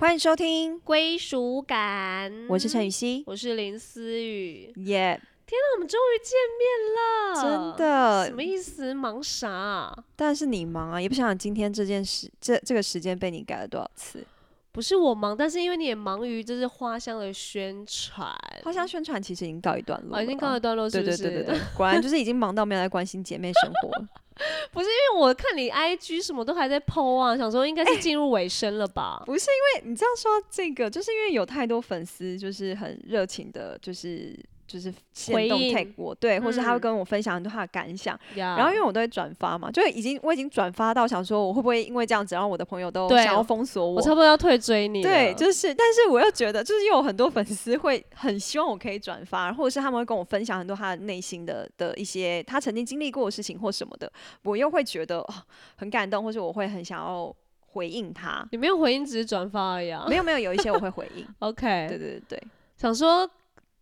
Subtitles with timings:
[0.00, 2.32] 欢迎收听，归属感。
[2.48, 4.72] 我是陈雨希，我是林思雨。
[4.76, 7.74] 耶、天哪，我们终于见面了！
[7.74, 8.94] 真的什么意思？
[8.94, 14.24] 忙啥啊、但是你忙啊，也不想想今天这件事，这这个时间被你改了多少次。
[14.70, 21.22] 不是我忙，但是因为你也忙于就是花香的宣传，花香宣传其实已经告一段落了，哦，已经告一段落，是对不是？
[21.24, 24.08] 对对对对，果然就是已经忙到没有在关心姐妹生活了。
[24.72, 29.22] 不是因为我看你 IG 什么都还在 PO 啊，想说应该是进入尾声了吧？
[29.26, 54.12] 不是因为你这样说这个，就是因为有太多粉丝就是很热情的，就是就是现动 take 我，对，或是他会嗯跟我分享很多他的感想，呀然后因为我都会转发嘛，就已经我已经转发到想说我会不会因为这样子，然后我的朋友都想要封锁我我差不多要退追你，对，就是，但是我又觉得，就是又有很多粉丝会很希望我可以转发，或者是他们会跟我分享很多他的内心的的一些他曾经经历过的事情或什么的，
[54.42, 55.34] 我又会觉得、哦、
[55.76, 57.34] 很感动，或者我会很想要
[57.68, 58.46] 回应他。
[58.52, 60.04] 你没有回应，只是转发而已啊。
[60.08, 61.26] 没有没有，有一些我会回应。
[61.40, 62.42] OK，对对对对，
[62.76, 63.28] 想说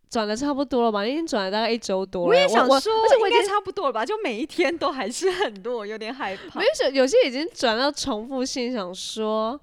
[0.09, 1.03] 转的差不多了吧？
[1.03, 2.27] 你已经转了大概一周多了。
[2.27, 4.05] 我也想我说，而且我已经差不多了吧？
[4.05, 6.65] 就每一天都还是很多，我有点害怕没。
[6.85, 9.59] 有有些已经转到重复性，想说。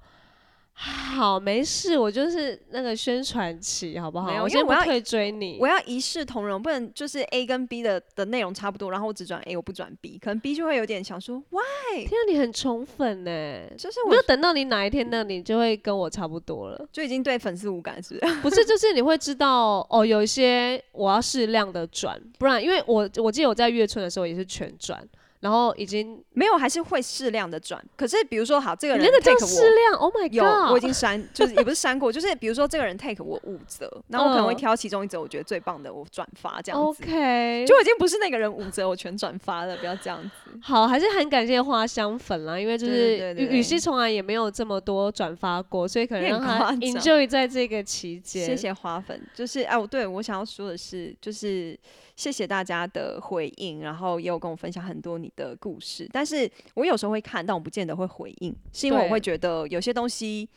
[0.77, 4.27] 好，没事，我就是那个宣传期，好不好？
[4.27, 5.57] 我因为我要先不退追你。
[5.57, 11.61] 我要一视同仁，不能就是 A 跟 B 的的内容差不多，然后我只转 A，我不转 B，可能 B 就会有点想说，哇，
[11.93, 13.31] 天啊，你很宠粉呢。
[13.77, 16.85] 就是我没有等到你哪一天，呢你就会跟我差不多了。
[16.91, 18.35] 就已经对粉丝无感，是不是？
[18.43, 25.01] 不是，就是你会知道哦，有一些我要适量的转，不然因为我我记得我在月春的时候也是全转，
[25.45, 27.79] 然后已经没有，还是会适量的转。
[27.95, 29.69] 可是比如说，好，这个人 take 适我。
[29.69, 30.71] 量，Oh my 有，god！
[30.71, 37.03] 我已经删，就是也不是删过，就是比如说这个人 take 我五折，然后我可能会嗯挑其中一折我觉得最棒的，我转发这样子。
[37.03, 40.59] OK，就已经不是那个人五折，我全转发了，不要这样子。
[40.63, 48.43] 好，还是很感谢花香粉啦，因为就是雨雨熙从来也没有这么多转发过，所以可能让他 enjoy 在这个期间。
[48.43, 48.55] 谢。
[48.65, 51.77] 谢花粉，就是哎，我对我想要说的是，就是
[52.15, 56.09] 谢谢大家的回应，然后也有跟我分享很多你的故事。
[56.11, 60.47] 但是我有时候会看，但我不见得会回应，是因为我会觉得有些东西，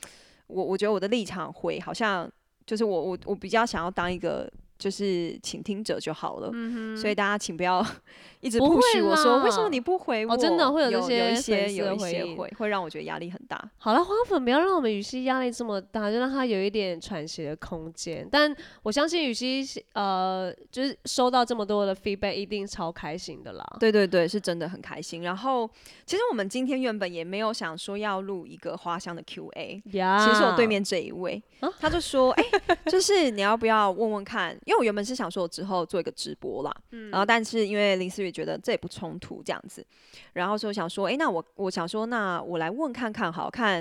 [0.47, 2.31] 我我觉得我的立场会好像
[2.65, 6.51] 就是我我我比较想要当一个就是倾听者就好了。
[6.97, 7.85] 所以大家请不要
[8.41, 10.35] 一直嗯不许我说为什么你不回我？
[10.35, 13.61] 哦真的会有有这些有一些有一些会会让我觉得压力很大。
[13.79, 18.27] 好了，花粉不要让我们雨熙压力这么大，就让他有一点喘息的空间。
[18.31, 23.65] 但我相信雨熙呃，就是收到这么多的 feedback，一定超开心的啦。
[23.81, 25.23] 对对对，是真的很开心。
[25.23, 25.69] 然后
[26.07, 29.83] 其实我们今天原本也没有想说要录一个花香的 Q&A。
[29.93, 32.45] 呀，其实我对面这一位，啊他就说：“哎、
[32.87, 34.57] 就是你要不要问问看？
[34.69, 39.83] 因为我原本是想说我之后做一个直播啦，嗯然后但是因为林思雨觉得这也不冲突这样子，
[40.35, 43.81] 然后所以想说，哎、那我我想说，那我来问看看，好看，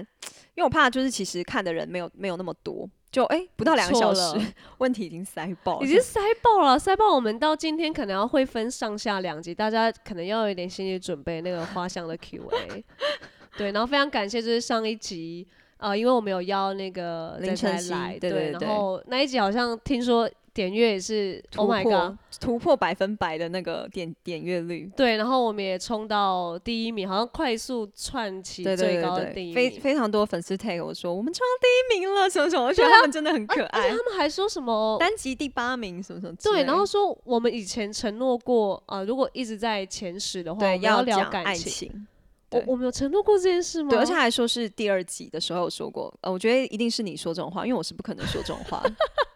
[0.56, 4.40] 因为我怕就是其实看的人没有没有那么多，就哎、不到两个小时，
[4.80, 7.14] 问题已经塞爆了，已经塞爆了，塞爆！
[7.14, 11.42] 我们到今天可能要会分上下两集，大家可能要有一点心理准备。
[11.42, 12.84] 那个花香的 Q&A，
[13.58, 15.48] 对，然后非常感谢，就是上一集，
[15.78, 29.56] 呃，因为我们有邀那个林晨来，对对对然后那一集好像听说点阅也是突，Oh my 破 god，突破百分百的那个点点阅率。”对，然后我们也冲到第一名，好像快速窜起最高的第一名。
[29.56, 33.96] 非非常多粉丝 tag 我说我们冲到第一名了，什么什么，我觉得他们真的很可爱而且。
[33.96, 34.98] 他们还说什么？
[35.00, 41.72] 单集第八名什么什么对，然后说我们以前承诺过，呃，如果一直在前十的话，我们要聊讲爱感情。
[41.72, 42.08] 情，
[42.50, 43.90] 我我们有承诺过这件事吗？
[43.90, 48.82] 对，而且还说是第二集的时候有说过，呃，我觉得一定是你说这种话，因为我是不可能说这种话。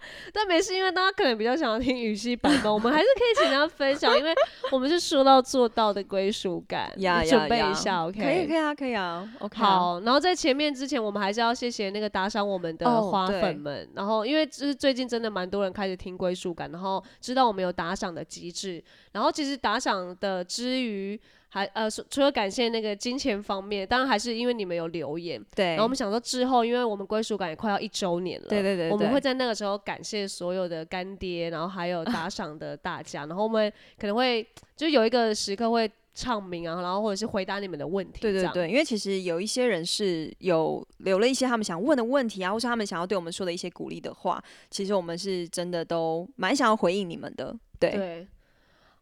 [0.34, 4.34] 但没事，因为大家可能比较想要听语系版本，我们还是可以请大家分享，因为
[4.72, 6.92] 我们是说到做到的归属感。
[7.28, 8.20] 准备一下，OK？
[8.20, 9.66] 可以可以啊，可以啊，OK 啊。
[9.66, 13.90] 好，然后在前面之前，我们还是要谢谢那个打赏我们的哦花粉们。
[13.96, 18.84] 然后，因为就是最近真的蛮多人开始听归属感，然后知道我们有打赏的机制。
[19.12, 21.20] 然后，其实打赏的之余，
[21.54, 25.44] 还呃除除了感谢那个金钱方面，当然还是因为你们有留言。
[25.54, 34.48] 对，然后我们想说之后，因为我们归属感也快要一周年了，对对对对我们会在那个时候感谢所有的干爹，然后还有 打赏的大家，然后我们可能会
[34.78, 47.54] 就有一个时刻会唱名啊，然后或者是回答你们的问题，对对对，因为其实有一些人是有留了一些他们想问的问题啊，或是他们想要对我们说的一些鼓励的话，其实我们是真的都蛮想要回应你们的。
[47.78, 48.28] 对对。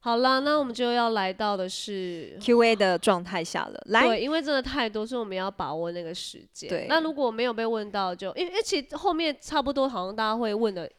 [0.01, 6.69] 好啦，那我们就要来到的是 Q&A 的状态下了，来，对，因为真的太多，所以我们要把握那个时间。
[6.69, 10.89] 对那如果没有被问到就，因为因为其实后面差不多好像大家会问的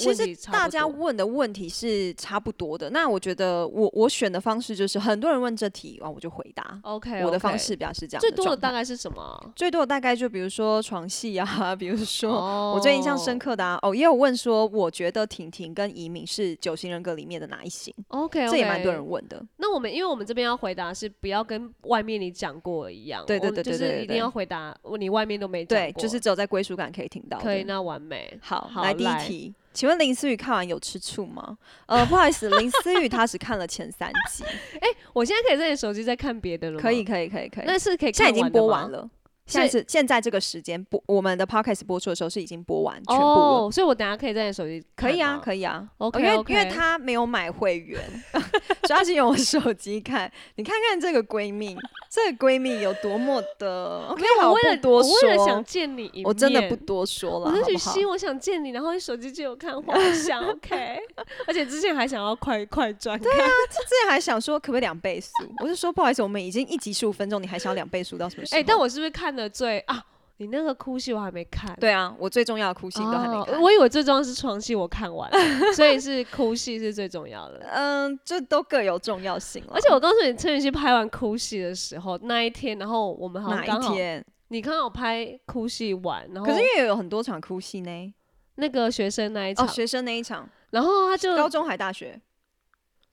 [0.00, 2.90] 其实大家问的问题是差不多的。
[2.90, 6.78] 那我觉得我我选的方式就是很多人问这题啊，我就回答。
[6.82, 9.52] OK，我的方式比较是这样最多的大概是什么啊？
[9.54, 19.44] 最多的大概就比如说床戏啊， 比如说、哦我最印象深刻的啊，哦，也有问说，我觉得婷婷跟移民是九型人格里面的哪一型 OK，, 这也蛮多人问的。
[19.56, 27.38] 那我们因为我们这边要回答是不要跟外面你讲过一样，对对我们就是一定对对对对要回答你外面都没讲就是只有在归属感可以听到。
[27.38, 28.38] 可以，那完美。
[28.40, 31.56] 好，好来第一题，请问林思雨看完有吃醋吗？
[31.86, 34.44] 呃，不好意思， 林思雨她只看了前三集，
[34.78, 36.82] 哎我现在可以在你手机再看别的了吗？
[36.82, 37.64] 可以，，可以，可以，可以。
[37.64, 38.90] 那是可以现在已经播完。
[38.90, 39.08] 了。
[39.50, 45.44] 现在是现在这个时间播我们的 podcast 播出的时候是已经播完全部了，哦，所以我等下可以在你手机可以啊，以。
[45.44, 45.88] 可以啊。
[45.98, 48.00] OK，因为 OK 因为她没有买会员，
[48.32, 50.30] 所以她是用我手机看。
[50.56, 51.76] 你看看这个闺蜜，
[52.08, 60.98] 这个闺蜜有多么的 OK，没有，好我为了不多我为了想说，见你一面，我真的不多说了，我是好不好许昕，我想见你，然后你手机就有看画像， OK，
[61.46, 65.30] 而且之前还想要快快转看，对啊，之前还想说可不可以两倍速，
[65.62, 68.60] 我就说不好意思，我们已经一集十五分钟，你还想要两倍速到什么时候？
[68.60, 70.04] 哎、但我是不是看的最啊？
[70.36, 73.60] 你那个哭戏我还没看，对啊，我最重要的哭戏都还没哦看。
[73.60, 77.60] 我以为最重要是床戏我看完了，所以是哭戏是最重要的。
[77.70, 79.72] 嗯，这都各有重要性了。
[79.74, 84.24] 而且我告诉你，陈雨希拍完哭戏的时候，那一天，然后我们好像哪刚好，一天？
[84.48, 88.14] 你刚好拍哭戏完，然后可是因为有很多场哭戏呢。
[88.54, 92.18] 那个学生那一场，哦，学生那一场，然后他就高中还大学，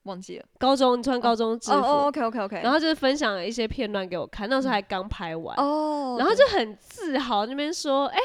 [0.08, 0.44] 忘记了。
[0.58, 2.60] 高中，你穿高中制服，哦哦，OK OK OK。
[2.62, 8.18] 然后就是分享了一些片段给我看，那时候还刚拍完，哦，然后就很自豪那边说，哎、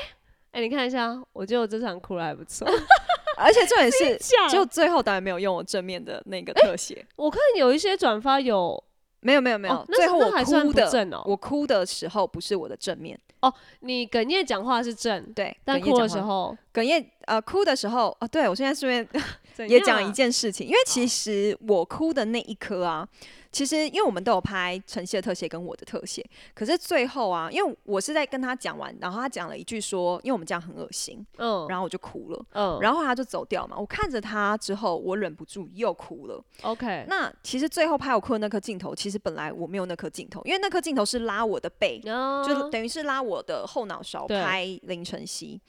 [0.54, 2.68] 哎、你看一下，我觉得我这场哭的还不错。
[3.36, 8.82] 而且重点是，假就最后导演没有用我正面的那个特写，我看有一些转发有，
[9.24, 11.24] 没有没有没有哦，最后我哭的，正哦。
[11.26, 23.08] 我哭的时候不是我的正面哦，你哽咽讲话是正，对，但哭的时候哽咽呃哭的时候哦，对我现在顺便 啊也讲一件事情，因为其实我哭的那一刻啊，
[23.54, 31.68] 其实因为我们都有拍晨曦的特写跟我的特写，可是最后啊，因为我是在跟他讲完，然后他讲了一句说，因为我们这样很恶心，嗯。
[31.70, 36.44] 然后我就哭了，嗯，然后他就走掉嘛，我看着他之后，我忍不住又哭了。
[36.64, 45.62] OK，那其实最后拍我哭的那颗镜头，其实本来我没有那颗镜头，因为那颗镜头是拉我的背，然就等于是拉我的后脑勺拍林晨曦，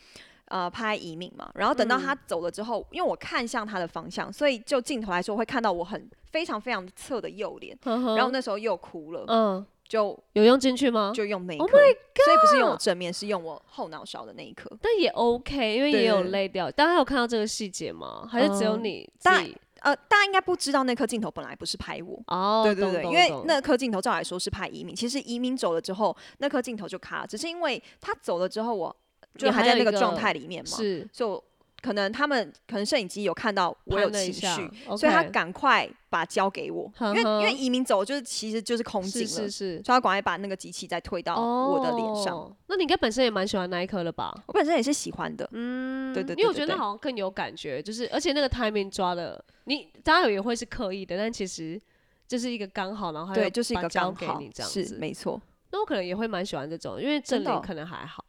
[0.49, 1.51] 呃，拍移民嘛。
[1.55, 7.77] 然后等到嗯他走了之后，因为我看向他的方向，所以就镜头来说会看到我很非常非常侧的右脸。
[7.85, 11.13] 然然后那时候又哭了，嗯，就有用进去吗？
[11.15, 14.71] 就用那一 Oh 颗，所以不是用我正面，是用我后脑勺的那一颗。
[14.81, 16.71] 但也 OK，因为也有对泪掉。
[16.71, 18.27] 大家有看到这个细节吗？
[18.31, 19.57] 还是只有嗯你自大己？
[19.81, 22.19] 呃，大家应该不知道那颗镜头本来不是拍我。
[22.29, 28.97] 哦，对对对，因为那颗镜头照来说是拍移民，其实移民走了之后，那颗镜头就卡了，只是因为他走了之后，我
[29.37, 31.45] 就还在那个状态里面嘛，是所以我
[31.83, 42.35] 可能他们可能摄影机有看到我有情绪，所以他赶快把交给我，因为因为移民走就是其实就是空镜了，是是是所以他赶快把那个机器再推到我的脸上。
[42.35, 44.35] 哦那你应该本身也蛮喜欢那一颗的吧？
[44.47, 51.79] 我本身也是喜欢的，嗯，对对对因为我觉得那好像更有感觉，就是而且那个 timing 抓的，你当然也会是刻意的，但其实
[52.27, 54.97] 就是一个刚好，然后他对，就是一个刚好这样是子。
[54.97, 55.39] 没错。
[55.71, 58.24] 那我可能也会蛮喜欢这种，因为正脸真的哦可能还好。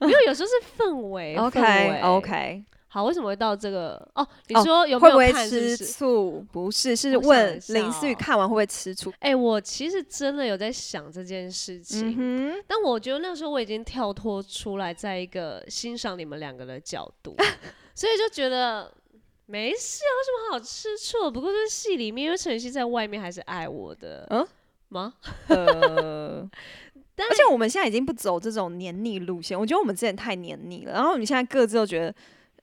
[0.00, 1.36] 哦， 没有，有时候是氛围。
[1.40, 3.96] OK OK 好，为什么会到这个？
[4.14, 5.46] 哦，你哦说有没会不会有看？
[5.48, 5.76] 吃？
[5.76, 6.42] 醋？
[6.50, 9.12] 不是，是问林思雨哦看完会不会吃醋？
[9.18, 17.36] 哎、我其实真的有在想这件事情，嗯，但我觉得那时候我已经跳脱出来，在一个欣赏你们两个的角度，
[17.94, 18.90] 所以就觉得
[19.44, 21.30] 没事啊，有什么好吃醋？
[21.30, 24.46] 不过就是戏里面，因为陈曦在外面还是爱我的，嗯
[24.88, 25.14] 吗？
[25.48, 26.48] 呃，
[27.14, 32.14] 但而且我们现在已经不走这种黏腻路线，我觉得我们之前太黏腻了，然后你现在各自都觉得，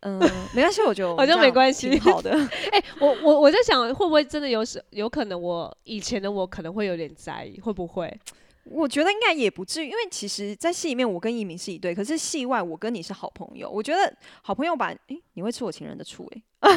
[0.02, 0.20] 嗯、
[0.54, 2.32] 没关系，我觉得我好像们这样没关系挺好的。
[2.72, 8.20] 哎、我我我在想，会不会真的有时有可能我以前的我可能会有点在意，会不会？
[8.66, 13.70] 我觉得应该也不至于，因为其实，在戏里面我跟一鸣是一对，可是戏外我跟你是好朋友。
[13.70, 16.42] 我觉得好朋友把，诶，你会吃我情人的醋诶。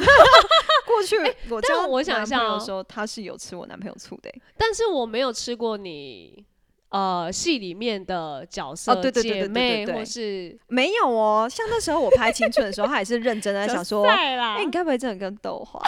[0.86, 1.16] 过去
[1.50, 4.42] 我但交我想一下哦男朋友的时候，他是有吃我男朋友醋的诶。
[4.56, 6.44] 但是我没有吃过你。
[6.88, 15.82] 呃，戏里面的角色、哦对对对对对姐妹对对或是没有哦，像那时候我拍青春的时候，他也是认真的在想说， 哎、你该不会真的跟豆花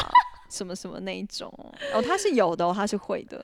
[0.51, 1.49] 什么什么那一种？
[1.95, 3.43] 哦，他是有的、哦，他是会的。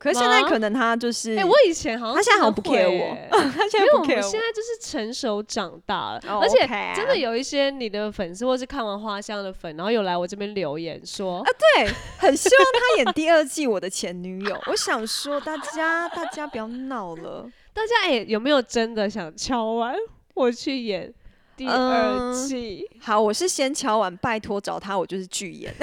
[0.00, 14.54] 可是现在可能他就是，哎、我以前好像他现在好像不真的 care 会我欸 他现在不因为我们 care 现在就是成熟长大了，哦而且 OK 啊真的有一些你的粉丝或是看完花香的粉，然后有来我这边留言说，啊对，很希望他演第二季《我的前女友》。
[14.72, 17.46] 我想说，大家大家不要闹了。
[17.74, 19.94] 大家哎、有没有真的想敲完
[20.34, 21.12] 我去演
[21.56, 21.74] 第二
[22.18, 22.88] 嗯季。
[23.00, 25.74] 好，我是先敲完，拜托找他，我就是拒演。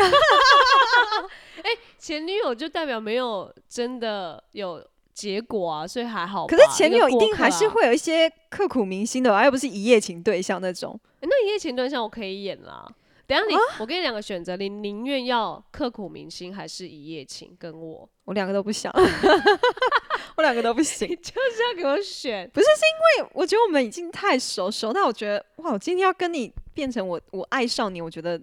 [1.97, 6.55] 前女友就代表没有真的有结果啊，所以还好吧。
[6.55, 10.99] 可是前女友一定还是啊会有一些刻骨铭心的吧，又不是一夜情对象那种。
[11.21, 12.87] 欸那一夜情对象我可以演啦。
[13.25, 17.53] 等下你，啊我给你两个选择，你宁愿要刻骨铭心，还是一夜情？
[17.59, 18.89] 跟我，我两个都不想，
[20.37, 21.07] 我两个都不行。
[21.09, 22.49] 就是要给我选。
[22.53, 28.41] 不是是因为我觉得我们已经太熟熟，但我觉得哇，我今天要跟你变成我我爱上你，我觉得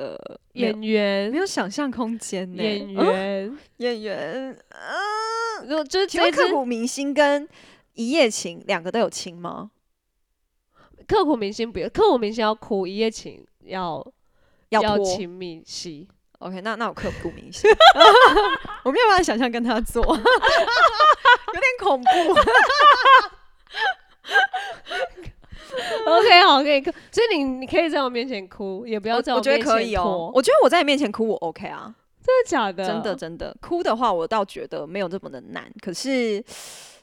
[0.00, 0.16] 呃
[0.54, 2.62] 演员没，有想象空间呢。
[2.62, 7.46] 演嗯员，演员，嗯，就是请问这刻骨铭心跟
[7.94, 9.70] 一夜情两个都有亲吗？
[11.06, 14.06] 刻骨铭心不要，刻骨铭心要哭，一夜情要
[14.70, 16.08] 要拖亲密戏。
[16.38, 17.70] OK，那那我刻骨铭心，
[18.84, 20.24] 我没有办法想象跟他做， 有点
[21.80, 22.08] 恐怖。
[26.06, 32.84] OK，好，可以哭，所以你你可以在我面前哭，也不要在我我觉得面前可以哦拖，我觉得我在你面前哭我 OK 啊，真的假的？
[32.86, 33.14] 真的。
[33.16, 35.70] 真的哭的话，我倒觉得没有这么的难。
[35.80, 36.42] 可是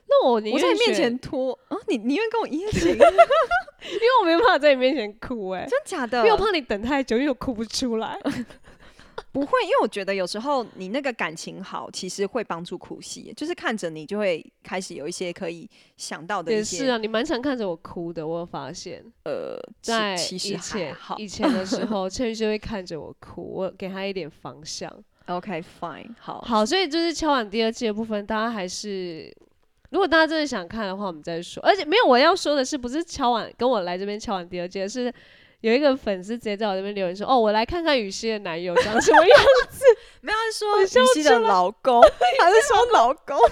[0.10, 2.92] 那我宁我在愿你面前，拖啊，你你愿意跟我一夜情？
[2.98, 6.18] 因为我没办法在你面前哭、哎，真假的？
[6.20, 8.20] 因为我怕你等太久，因为我哭不出来。
[9.38, 19.06] 不会，因为我觉得有时候你那个感情好，其实会帮助哭戏，就是看着你就会开始有一些可以想到的一些也是啊，你蛮常看着我哭的，我有发现。
[19.26, 21.18] 呃，其在其实还以前好。
[21.20, 24.92] 以前的时候， 倩玉就会看着我哭，我给他一点方向。
[25.28, 29.32] OK fine，好，好，所以就是敲完第二季的部分，大家还是。
[29.92, 31.64] 如果大家真的想看的话，我们再说。
[31.64, 35.14] 而且没有我要说的是，不是敲完跟我来这边敲完第二季，是
[35.62, 39.84] 有一个粉丝直接在我这边留言说：“哦，我来看看雨熙的男友长什么样子。
[40.22, 42.02] 没有他是说雨熙的老公，
[42.40, 43.36] 他是说老公。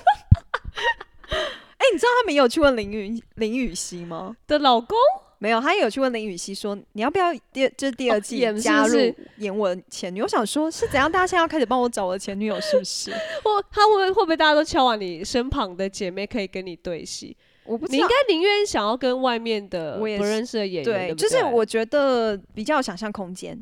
[1.28, 4.96] 哎、你知道他们有去问林雨林雨熙吗？”的老公，
[5.40, 10.26] 没有，他也有去问林雨熙说，你要不要第就是第二季加入是演我的前女友？
[10.26, 11.12] 我想说，是怎样？
[11.12, 13.12] 大家现在要开始帮我找我的前女友，是不是？
[13.44, 17.36] 或他会不会会不会大家都敲完你身旁的姐妹可以跟你对戏？
[17.66, 18.08] 我不知道你应。
[18.08, 23.58] 该宁愿想要跟外面的我也不认识的演员，对，对对，就是我觉得比较有想象空间。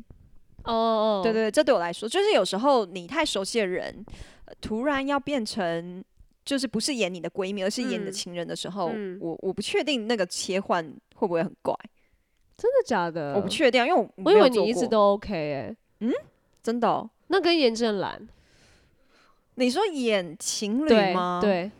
[0.64, 4.04] 哦哦，对对，对，这对我来说，就是有时候你太熟悉的人，
[4.46, 6.02] 呃突然要变成
[6.44, 9.18] 就是不是演你的闺蜜，而是演你的嗯情人的时候，嗯。
[9.20, 10.84] 我我不确定那个切换
[11.16, 11.74] 会不会很怪，
[12.56, 13.34] 真的假的？
[13.34, 16.12] 我不确定，因为我我以为你一直都 OK 哎、嗯？
[16.62, 18.26] 真的哦、那跟严正兰
[19.56, 21.70] 你说演情侣对吗？，对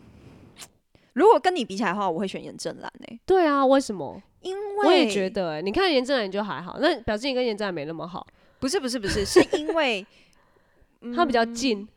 [1.15, 4.21] 如果跟你比起来的话，我会选严正兰诶、对啊，为什么？
[4.41, 8.25] 因为我也觉得哎、你看严正兰就还好，那表示你跟严正兰没那么好，
[8.59, 10.05] 不是不是不是， 是因为
[11.15, 11.87] 他比较近。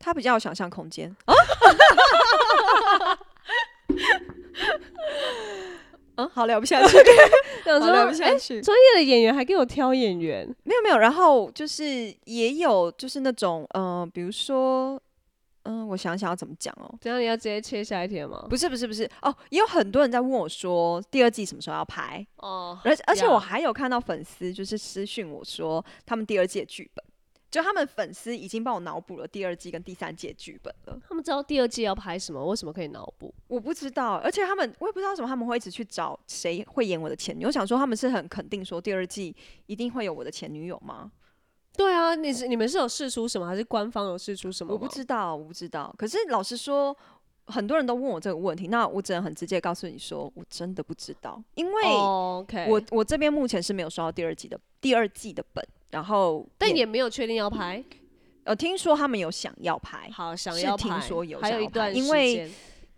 [0.00, 1.14] 他比较有想象空间。
[6.14, 6.96] 嗯， 好聊不下去，
[7.64, 8.60] 想说好聊不哎下去。
[8.62, 15.00] 专业的演员还给我挑演员，没有没有，然后就是也有就是那种嗯、呃比如说
[15.64, 16.94] 嗯、我想想要怎么讲哦。
[17.00, 18.46] 这样你要直接切下一题了吗？
[18.48, 27.04] 不是不是不是哦，也有很多人在问我说第二季什么时候要拍，哦，而而且我还有看到粉丝就是私讯我说他们第二季的剧本，
[27.50, 30.98] 就他们粉丝已经帮我脑补了第二季跟第三季的剧本了。
[31.08, 33.34] 他们知道第二季要拍什么，为什么可以脑补？
[33.46, 37.48] 我不知道，而且他们我也不知道为什么他们会一直去找谁会演我的前女友。
[37.48, 39.34] 我想说他们是很肯定说第二季
[39.66, 41.10] 一定会有我的前女友吗？
[41.78, 44.72] 对啊，你是你们是有试出什么，还是官方有试出什么？
[44.72, 44.88] 我不。
[44.88, 45.94] 知道，我不知道。
[45.96, 46.94] 可是老实说，
[47.46, 51.82] 很多人都问我这个问题，那我只能很直接告诉你说，我真的不知道，因为
[52.66, 57.82] 我我这边目前是没有收到第二季的第二季的本，然后但也没有确定要拍。
[58.42, 62.50] 呃听说他们有想要拍，好，想要拍听说有还有想要拍一段因为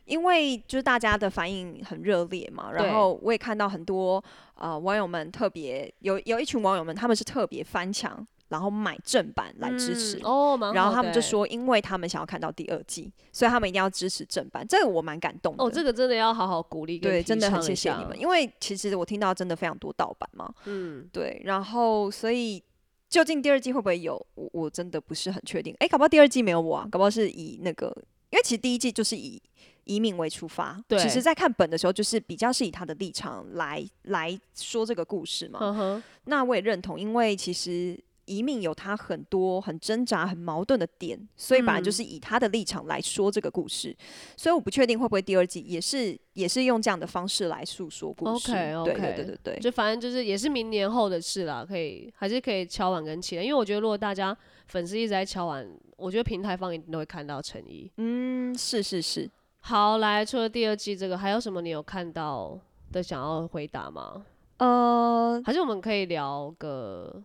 [0.06, 4.22] 因为就是大家的反应很热烈嘛，然后我也看到很多
[4.54, 10.19] 呃网友们特别有有一群网友们他们是特别翻墙，然后买正版来支持。
[10.19, 14.66] 嗯哦，蛮然后他们就说，因为他们想要看到第二季，所以他们一定要支持正版。
[14.69, 15.64] 这个我蛮感动的。
[15.64, 20.52] 哦，这个真的要好好鼓励对，真的很谢谢你们，因为其实我听到真的非常多盗版嘛。
[20.66, 22.62] 嗯，对，然后所以
[23.09, 25.75] 究竟第二季会不会有，我我真的不是很确定。
[25.78, 27.87] 哎，搞不好第二季没有我啊，搞不好是以那个，
[28.30, 29.40] 因为其实第一季就是以
[29.85, 30.80] 移民为出发。
[30.87, 36.02] 对其实在看本的时候，就是比较是以他的立场来来说这个故事嘛。
[36.25, 37.99] 那我也认同，因为其实
[38.30, 43.94] 移民有他很多很挣扎、很矛盾的点，所以本来就嗯是以他的立场来说这个故事。
[44.37, 48.52] 所以我不确定会不会第二季也是也是用这样的方式来诉说故事。
[48.52, 49.58] OK，OK 对对对对对。
[49.58, 54.37] 就反正就是也是明年后的事啦，可以还是可以敲碗跟期待，因为我觉得如果大家
[54.68, 57.90] 粉丝一直在敲碗，我觉得平台方一定都会看到诚意。
[57.96, 59.28] 嗯，是是是。
[59.62, 62.58] 好，来，除了第二季这个，还有什么你有看到
[62.92, 64.25] 的想要回答吗？
[64.56, 67.22] 呃，还是我们可以聊个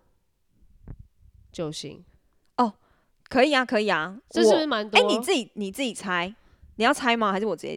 [1.55, 2.03] 九型？
[3.27, 4.15] 可以啊，可以啊。
[4.29, 5.00] 这是不是蛮多？
[5.00, 6.31] 哎、你自己你自己猜，
[6.75, 7.31] 你要猜吗？
[7.31, 7.67] 还是我直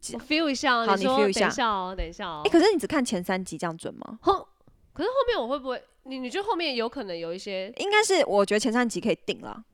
[0.00, 0.14] 接？
[0.14, 2.50] 我 feel 一下你说等一下下哦，等一下哦哎、。
[2.50, 4.18] 可是你只看前三集这样准吗？
[4.20, 4.46] 后，
[4.92, 5.82] 可是后面我会不会？
[6.02, 7.72] 你你觉得后面有可能有一些？
[7.78, 9.64] 应该是，我觉得前三集可以定了，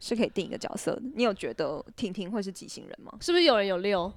[0.00, 1.02] 是可以定一个角色的。
[1.14, 3.16] 你有觉得婷婷会是几型人吗？
[3.20, 4.12] 是不是有人有六？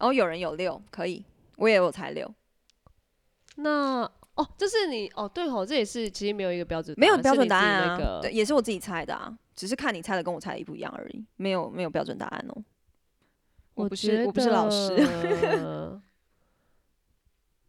[0.00, 1.24] 哦，有人有六，可以，
[1.56, 2.30] 我也有猜六，
[3.56, 4.08] 那
[4.38, 12.64] 哦，这是你哦，对吼，这也是其实没有一个标准，没有标准答案啊，那个对，也是我自己猜的啊，只是看你猜的跟我猜的一不一样而已，没有没有标准答案哦。
[13.74, 14.96] 我不是我不是老师，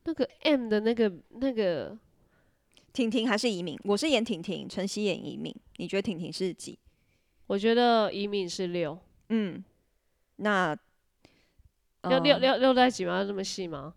[0.06, 1.98] 那个 M 的那个那个，
[2.94, 3.78] 婷婷还是移民？
[3.84, 6.78] 我是演婷婷，陈曦演移民，你觉得婷婷是几？
[7.48, 8.98] 我觉得移民是六，
[9.30, 9.64] 嗯，
[10.36, 10.78] 那
[12.04, 13.18] 六六呃六六在几吗？
[13.18, 13.96] 要这么细吗？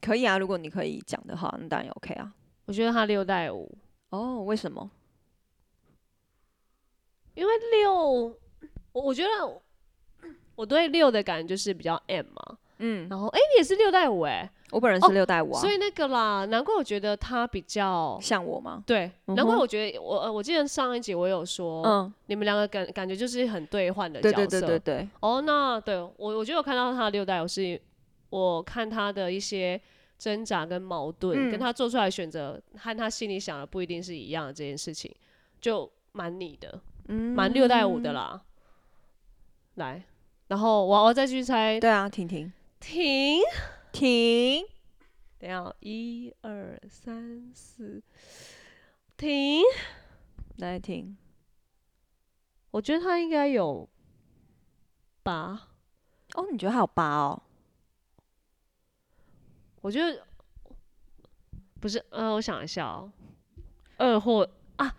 [0.00, 2.32] 可以啊，如果你可以讲的话，那当然也 OK 啊。
[2.66, 3.70] 我觉得他六带五，
[4.10, 4.90] 哦，为什么？
[7.34, 7.94] 因为六，
[8.92, 9.28] 我我觉得
[10.54, 18.82] 我对六的感觉就是比较 M 嘛，嗯，然后哎、你也是六带五哎、我本人哦是六带五啊，所以那个啦，难怪我觉得他比较像我吗？
[18.86, 19.34] 对，嗯哼。
[19.36, 27.80] 难怪我觉得我呃我记得上一集我有说，嗯，你们两个感感觉就是很对换的角对色，对对对对，哦，那对我我觉得我看到他的六代，五是
[28.30, 29.80] 我看他的一些
[30.18, 31.50] 挣扎跟矛盾，嗯。
[31.50, 35.14] 跟他做出来选择和他心里想的不一定是一样的这件事情，
[35.60, 38.42] 就蛮你的，嗯蛮六代五的啦。
[39.74, 40.02] 来，
[40.48, 43.40] 然后我我再继续猜，对啊，婷婷，停，
[43.92, 44.64] 婷，
[45.38, 48.02] 等一下，一二三四，
[49.16, 49.62] 停。
[50.56, 51.16] 来停，
[52.70, 53.88] 我觉得他应该有
[55.22, 55.68] 八，
[56.34, 57.42] 哦，你觉得还有八哦？
[59.80, 60.22] 我觉得
[61.80, 63.10] 不是，呃，我想一下哦，
[63.96, 64.94] 二或啊，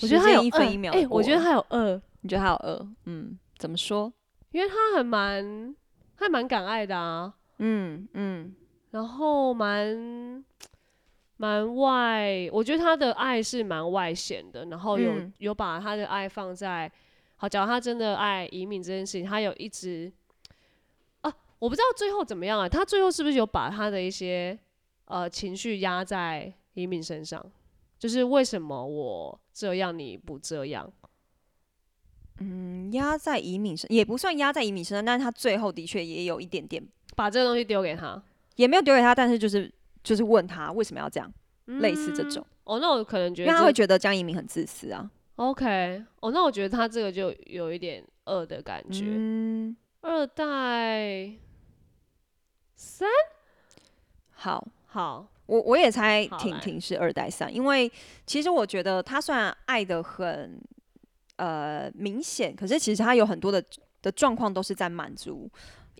[0.00, 2.88] 我觉得他有一分一秒二，哎、地过我觉得他有二，你觉得他有二？
[3.04, 4.12] 嗯，怎么说？
[4.50, 5.74] 因为他很蛮，
[6.16, 8.54] 他蛮敢爱的啊，嗯嗯
[8.90, 10.44] 然后蛮
[11.36, 16.90] 蛮外，我觉得他的爱是蛮外显的，然后有、嗯有把他的爱放在，
[17.36, 20.21] 好，假如他真的爱移民这件事情，他有一直啊，
[21.62, 24.58] 我不知道最后怎么样啊，他最后是不是有把他的一些
[25.04, 27.40] 呃情绪压在移民身上？
[28.00, 30.92] 就是为什么我这样你不这样？
[32.40, 38.20] 嗯，压在移民身也不算压在移民身上，但是他最后的确也有一点点，把这个东西丢给他，
[38.56, 39.72] 也没有丢给他，但是就是
[40.02, 41.32] 就是问他为什么要这样，
[41.66, 45.08] 类似这种，哦，那我可能觉因为他会觉得江移民很自私啊。
[45.36, 49.04] OK，哦，那我觉得他这个就有一点恶的感觉。
[49.06, 51.30] 嗯，二代
[52.82, 53.08] 三？
[54.32, 57.90] 好，好，我我也猜婷婷是二代三，因为
[58.26, 60.60] 其实我觉得她虽然爱的很
[61.36, 63.64] 呃明显，可是其实她有很多的
[64.02, 65.48] 的状况都是在满足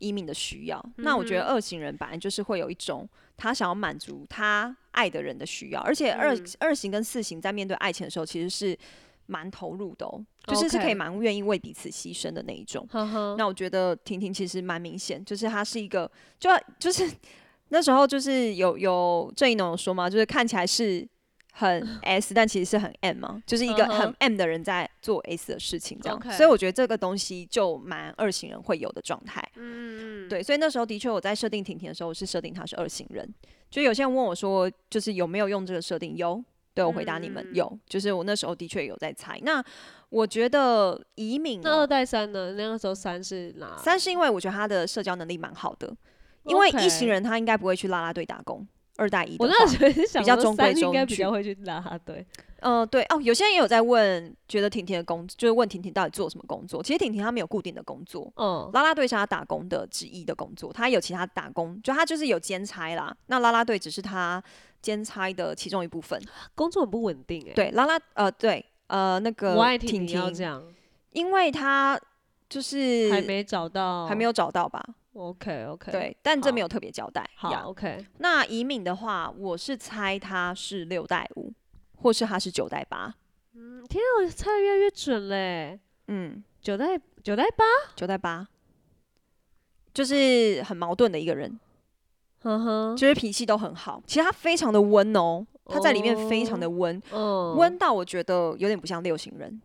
[0.00, 0.84] 移民的需要。
[0.96, 6.46] 那我觉得二型人本来就是会有一种他想要满足他爱的人的需要，而且二、嗯。
[6.58, 8.76] 二型跟四型在面对爱情的时候，其实是
[9.26, 12.86] 蛮投入的哦，就是是可以蛮愿意为彼此牺牲的那一种。
[12.90, 17.08] 呵呵，那我觉得婷婷其实蛮明显，就是她是一个，就就是
[17.68, 21.06] 那时候就是有有郑一农有说嘛，就是看起来是
[21.52, 26.20] 很 S，但其实是很 M 嘛，就是一个很 M 的人在做 S 的事情这样。
[26.32, 29.42] 所以我觉得这个东西就蛮二型人会有的状态。
[29.56, 33.32] 嗯嗯，对，所以那时候的确我在设定婷婷的时候，我是设定她是二型人。
[33.70, 36.16] 就有些人问我说，就是有没有用这个设定？
[36.16, 36.42] 有。
[36.74, 39.38] 对我回答你们、嗯有，就是我那时候的确有在猜。
[39.42, 39.62] 那
[40.08, 42.52] 我觉得移民、那二哦、代三呢？
[42.52, 43.76] 那个时候三是哪？
[43.76, 45.94] 三是因为我觉得他的社交能力蛮好的，
[46.44, 48.66] 因为一行人他应该不会去啦啦队打工。
[48.98, 52.26] 二代一的我，那时候是想比较中规中矩应该比矩较会去拉拉队。
[52.62, 56.82] 嗯、对哦，有些人也有在问，觉得婷婷的工，就是问婷婷到底做什么工作。
[56.82, 63.14] 其实婷婷她没有固定的工作，嗯，啦啦队是她打工的之一的工作，她有其他打工，就她就是有兼差啦。
[63.26, 64.42] 那啦啦队只是她
[64.80, 66.20] 兼差的其中一部分。
[66.54, 67.52] 工作很不稳定哎。
[67.54, 70.62] 对，啦啦呃对呃那个我爱婷婷，要这，样，
[71.10, 72.00] 因为她
[72.48, 77.28] 就是还没找到，还没有找到吧？OK OK，，对，但这没有特别交代。
[77.34, 81.52] 好呀 OK，那移敏的话，我是猜他是六代五，
[82.02, 83.14] 或是他是九代八。
[83.54, 88.48] 嗯，天啊，我猜的越来越准嘞，嗯，九代九代八，九代八，
[89.94, 91.58] 就是很矛盾的一个人，
[92.42, 94.02] 呵呵，就是脾气都很好。
[94.06, 99.60] 其实他非常的温哦，他在里面非常的温，嗯，温到我觉得有点不像六型人。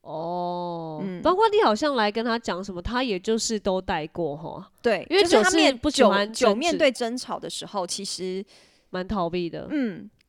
[0.00, 4.70] 哦，嗯包括你好像来跟他讲什么，他也就是都带过哈。
[4.80, 8.42] 对，因为就是他九是不喜欢争九面对争吵的时候，其实
[8.88, 9.68] 蛮逃避的。
[9.70, 10.19] 嗯，他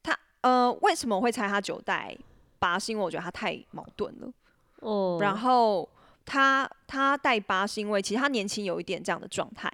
[0.42, 2.16] 呃为什么我会猜他九代
[2.60, 2.78] 八？
[2.78, 4.32] 是因为我觉得他太矛盾了。
[4.82, 5.88] 哦，然后
[6.26, 9.72] 他他带八是因为其实他年轻有一点这样的状态，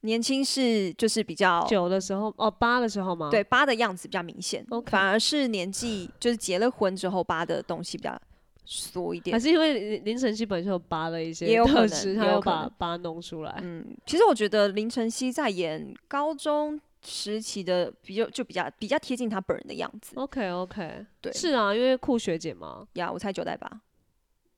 [0.00, 3.30] 年轻是就是比较九的时候哦，八的时候吗？
[3.30, 8.20] 对八的样子比较明显 OK 反而是年纪就是结了婚之后八的东西比较
[8.64, 9.40] 缩一还点。
[9.40, 13.56] 是因为林林晨曦本身有八的一些也有他有也有把八弄出来。
[13.62, 20.12] 嗯，其实我觉得林晨曦在演高中时期的比较就比较比较贴近他本人的样子。
[20.16, 22.86] OK OK，对是啊，因为酷学姐嘛。
[22.94, 23.80] 呀，我猜九代吧。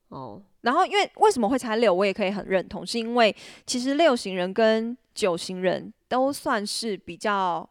[0.09, 3.35] 哦，然后，因为为什么会猜六，我也可以很认同，是因为
[3.67, 7.69] 其实六型人跟九型人都算是比较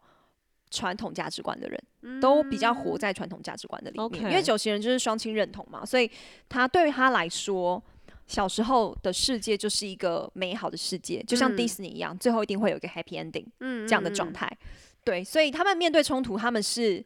[0.70, 4.22] 传统价值观的人，都比较活在传统价值观的里面。
[4.30, 6.08] 因为九型人就是双亲认同嘛，所以
[6.48, 7.82] 他对于他来说，
[8.28, 14.48] 小时候的世界就是一个美好的世界，就像嗯迪士尼一样，最后一定会有一个 happy ending 嗯这样的状态。
[15.02, 17.04] 对，所以他们面对冲突，他们是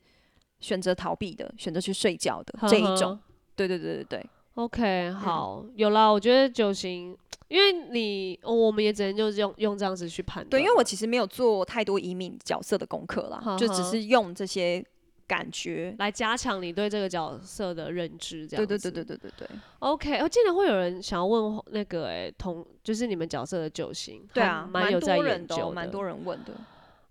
[0.60, 3.18] 选择逃避的，选择去睡觉的这一种。。
[3.54, 4.26] 对对对对对。
[4.54, 6.10] OK，好，有啦。
[6.10, 7.16] 我觉得九型，
[7.48, 10.50] 因为你、哦我们也只能就是用用这样子去判断。
[10.50, 14.84] 对，因为我其实没有做太多移民角色的功课啦，呵呵就只是用这些
[15.26, 15.94] 感觉。
[15.98, 18.66] 来加强你对这个角色的认知，这样子。
[18.66, 26.52] 对对对对对对对，OK，哦，竟然会有人想要问那个哎、同就是你们角色的九型，还对啊，蛮有在研究的，蛮多人问的。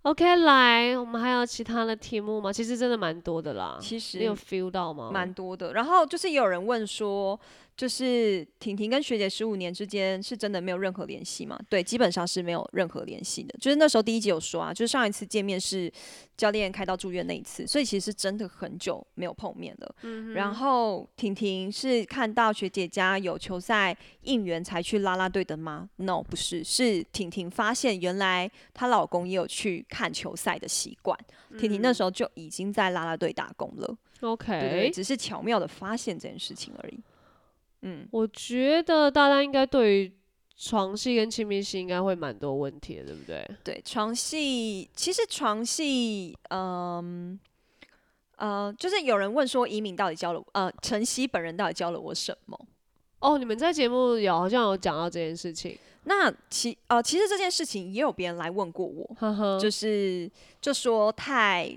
[0.02, 2.52] OK，来，我们还有其他的题目吗？
[2.52, 3.78] 其实真的蛮多的啦。
[3.80, 5.10] 其你有 feel 到吗？
[5.12, 5.74] 蛮多的。
[5.74, 7.38] 然后就是也有人问说，
[7.76, 11.58] 就是婷婷跟学姐十五年之间是真的没有任何联系吗？
[11.68, 13.54] 对，基本上是没有任何联系的。
[13.58, 15.90] 就是那时候第一集有说啊，就是上一次见面是
[16.36, 19.94] 教练开到住院那一次，所以其实真的很久没有碰面了。
[20.02, 31.18] 嗯然后婷婷是看到学姐家有球赛应援才去啦啦队的吗？No，不是，是婷婷发现原来她老公也有去看球赛的习惯。
[31.58, 33.96] 婷婷那时候就已经在啦啦队打工了。
[34.20, 37.00] OK，对，只是巧妙的发现这件事情而已。
[37.82, 40.12] 嗯，我觉得大家应该对于
[40.56, 43.50] 床戏跟亲密戏应该会蛮多问题的，对不对？
[43.64, 47.38] 对，床戏其实床戏，嗯
[48.36, 52.58] 呃就是有人问说，移民到底教了呃晨曦本人到底教了我什么？
[53.20, 61.72] 哦，你们在节目有好像有讲到这件事情，那其呃其实这件事情也有别人来问过我，呵呵，就是就说太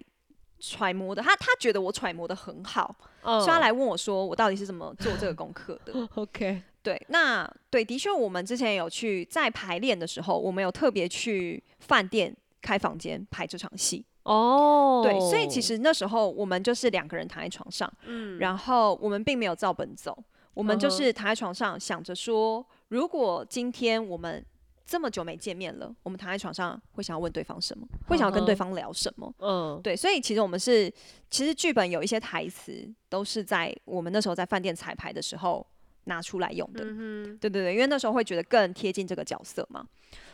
[0.67, 3.39] 揣摩的，他他觉得我揣摩的很好，嗯。
[3.39, 5.93] 所以他来问我说我到底是怎么做这个功课的。
[6.15, 14.03] OK，对，那对，的确，我们之前有去在排练的时候，我们有特别去饭店开房间排这场戏。
[14.23, 18.39] 哦，对，所以其实那时候我们就是两个人躺在床上，嗯。
[18.39, 20.17] 然后我们并没有照本走，
[20.53, 24.43] 我们就是躺在床上想着说，如果今天我们
[24.85, 29.33] 这么久没见面了，我们躺在床上会想要问对方什么，会想要跟对方聊什么。
[29.39, 30.93] 嗯，对，所以其实我们是，
[31.29, 35.65] 其实剧本有一些台词都是在我们那时候在饭店彩排的时候
[36.03, 36.83] 拿出来用的。
[36.85, 39.85] 嗯对对对，因为那时候会觉得更贴近这个角色嘛。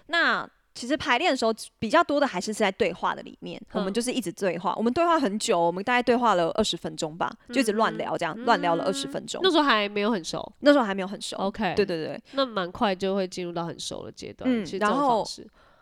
[0.08, 9.52] 那其实排练的时候比较多的还是是在对话的里面，我们嗯就是一直对话，我们对话很久，我们大概对话了二十分钟吧，就一直乱聊，这样乱聊了二十分钟那。
[9.52, 11.36] 时候还没有很熟那时候还没有很熟。
[11.38, 15.26] ，OK，对，对对，那蛮快就会进入到很熟的阶段，嗯然后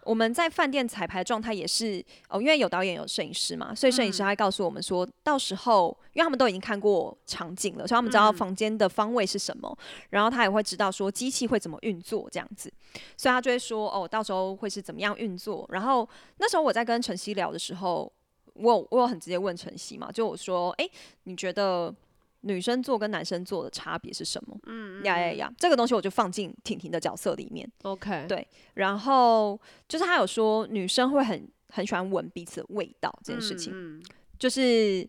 [0.10, 9.78] 我们在饭店彩排的状态也是哦，因为有导演有摄影师嘛，所以摄影师他会告诉我们说，到时候因为他们都已经看过场景了，所以他们知道房间的方位是什么，
[10.10, 12.74] 然后他也会知道说机器会怎么运作这样子，
[13.16, 15.64] 所以他就会说哦，到时候会是怎么样运作。
[15.72, 18.12] 然后那时候我在跟晨曦聊的时候，
[18.54, 20.90] 我有我有很直接问晨曦嘛，就我说，哎、
[21.26, 21.94] 你觉得？
[22.42, 24.58] 女生做跟男生做的差别是什么？
[24.68, 25.54] 嗯呀呀呀！
[25.58, 27.70] 这个东西我就放进婷婷的角色里面。
[27.84, 34.02] OK，对然后就是他有说女生会很很喜欢闻彼此的味道这件事情，嗯，
[34.38, 35.08] 就是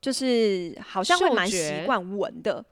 [0.00, 2.64] 就是好像会蛮习惯闻的，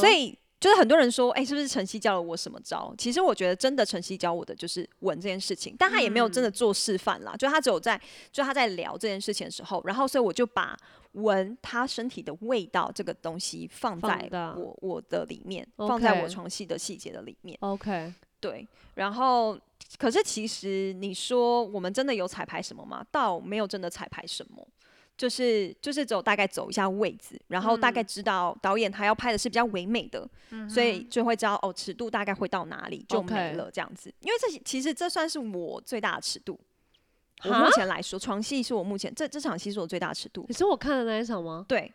[0.00, 2.94] 所以就是很多人说，哎、是不是晨曦教了我什么招？
[2.96, 10.78] 其实我觉得真的晨曦教我的就是闻这件事情，但他也没有真的做示范啦，就他只有在就他在聊这件事情的时候，然后所以我就把
[11.14, 17.58] 闻他身体的味道这个东西放在放我我的里面放在我床戏的细节的里面。
[17.60, 19.58] OK，对，然后
[19.98, 23.04] 可是其实你说我们真的有彩排什么吗？
[23.10, 24.64] 倒没有真的彩排什么，
[25.16, 30.28] 就是就是只有大概走一下位置，然后大概知道导演他要拍的是比较唯美的，
[30.68, 34.12] 所以就会知道哦尺度大概会到哪里就没了这样子。
[34.20, 36.58] 因为这其实这算是我最大的尺度。
[37.44, 40.44] 我目前来说，床戏是我目前这这场戏是我最大尺度。
[40.48, 41.64] 你是我看的那一场吗？
[41.68, 41.92] 对，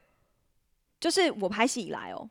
[0.99, 2.30] 就是我拍戏以来哦，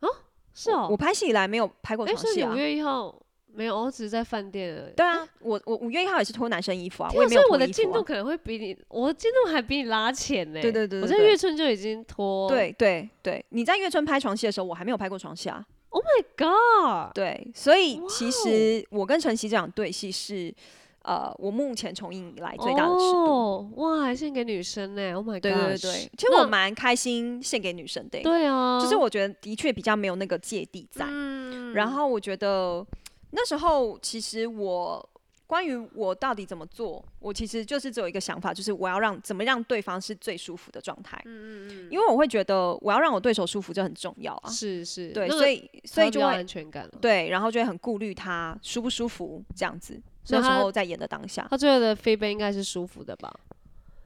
[0.00, 0.08] 啊
[0.54, 2.56] 是哦，我拍戏以来没有拍过哎，床戏啊是纽。
[2.56, 3.14] 约一号
[3.54, 4.94] 没有，我只是在饭店而已。
[4.94, 7.66] 对啊，我我五月一号也是脱男生衣服啊，没有所以我的。
[7.66, 12.48] 进度可能会比你，我的进度还比你拉前呢、对对对对我在月春就已经脱。
[12.48, 15.64] 对对对，你在月春拍床戏的时候，我还没有拍过床戏啊。
[15.90, 20.54] Oh my God，对，所以其实我跟陈曦这场对戏是，
[21.02, 23.24] 呃，我目前重映以来最大的尺度。
[23.26, 31.06] 哦，哇，还献给女生呢！Oh my god，对对对对，其实我蛮开心献给女生的欸、对啊，就是我觉得的确比较没有那个芥蒂在。
[31.08, 32.84] 嗯然后我觉得
[33.30, 35.08] 那时候其实我
[35.46, 41.20] 关于我到底怎么做，我其实就是只有一个想法，就是我要让怎么让对方是最舒服的状态。
[41.24, 41.88] 嗯嗯嗯。
[41.90, 44.50] 因为我会觉得我要让我对手舒服，这很重要啊。
[44.50, 46.92] 是是，对，那个所以所以就会安全感了。
[47.00, 50.00] 对，然后就会很顾虑他舒不舒服这样子。
[50.30, 53.34] 那时候在演的当下，他最后的飞杯应该是舒服的吧？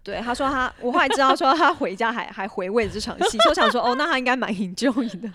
[0.05, 5.31] 对他说他，我后来知道说他回家还还回味这场戏，所以我想说哦，那他应该蛮 enjoy 的，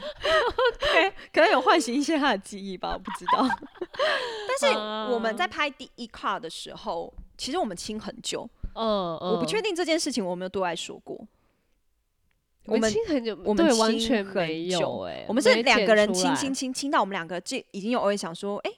[0.80, 3.48] 对， 可能有唤醒一些他的记忆吧，我不知道。
[4.60, 4.78] 但是
[5.14, 11.18] 我们在拍第一 car 的时候，其实我们亲很久，嗯嗯，我不确定这件事情我有没有对外说过。
[12.66, 16.54] 我们亲很久，我们对完亲全很没有久哎，我们是两个人亲亲。
[16.54, 18.72] 亲亲到我们两个这已经有偶尔想说，哎、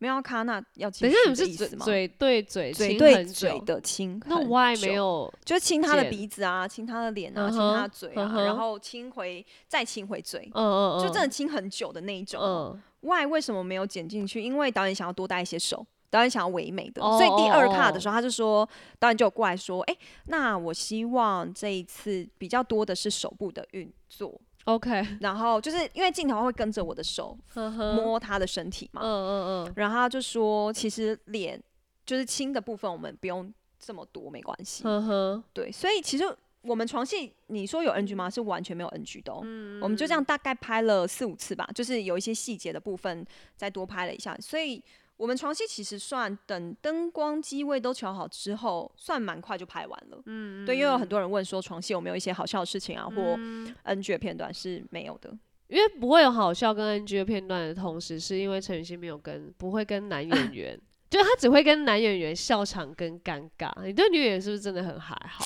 [0.00, 1.78] 没有卡那要亲等一下，你是嘴？
[1.78, 5.30] 嘴对嘴亲嘴对，嘴的亲那很 why 没有？
[5.44, 12.40] 就是亲他的鼻子啊，亲他的脸啊，嗯亲他的嘴啊，然后亲回再亲回嘴，嗯嗯嗯，就真的亲很久的那一种。
[12.42, 14.42] 嗯，Why 为什么没有剪进去？
[14.42, 18.66] 因为导演想要多带一些手，导演想要唯美的，哦所以第二哦 cut 哦的时候，他就说，
[18.98, 19.94] 导演就有过来说，哎、
[20.28, 24.40] 那我希望这一次比较多的是手部的运作，
[24.74, 31.62] OK， 然后就是因为镜头会跟着我的手摸他的身体嘛，嗯嗯嗯，然后他就说，其实脸
[32.04, 34.84] 就是亲的部分，我们不用这么多，没关系。
[34.84, 36.24] 呵呵，对，所以其实
[36.62, 38.28] 我们床戏，你说有 NG 吗？
[38.28, 39.40] 是完全没有 NG 的、哦。
[39.42, 43.24] 嗯我们就这样大概拍了四五次吧，就是有一些细节的部分
[43.56, 44.82] 再多拍了一下，所以
[45.20, 50.18] 我们床戏其实算等灯光机位都调好之后，算蛮快就拍完了。
[50.24, 53.38] 嗯，对，因为有很多人问说床戏有没有一些好笑的事情啊，或
[53.82, 55.30] NG 的片段是没有的。
[55.68, 60.80] 因为不会有好笑跟 NG 的片段的同时，是因为陈雨欣没有跟不会跟男演 员，
[61.10, 63.70] 就是他只会跟男演员笑场跟尴尬。
[63.84, 65.44] 你对女演员是不是真的很还好